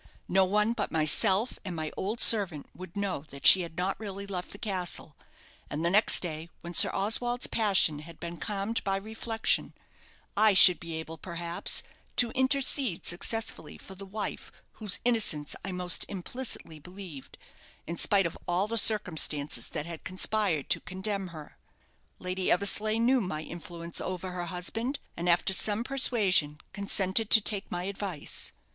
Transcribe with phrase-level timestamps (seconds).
[0.27, 4.25] No one but myself and my old servant would know that she had not really
[4.25, 5.15] left the castle;
[5.69, 9.75] and the next day, when Sir Oswald's passion had been calmed by reflection,
[10.35, 11.83] I should be able, perhaps,
[12.15, 17.37] to intercede successfully for the wife whose innocence I most implicitly believed,
[17.85, 21.59] in spite of all the circumstances that had conspired to condemn her.
[22.17, 27.69] Lady Eversleigh knew my influence over her husband; and, after some persuasion, consented to take
[27.69, 28.51] my advice.